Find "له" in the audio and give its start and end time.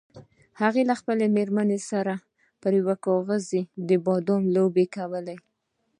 0.89-0.95